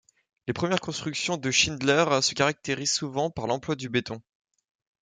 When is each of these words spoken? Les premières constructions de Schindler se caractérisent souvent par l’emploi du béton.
Les 0.47 0.53
premières 0.55 0.81
constructions 0.81 1.37
de 1.37 1.51
Schindler 1.51 2.05
se 2.23 2.33
caractérisent 2.33 2.91
souvent 2.91 3.29
par 3.29 3.45
l’emploi 3.45 3.75
du 3.75 3.87
béton. 3.87 4.19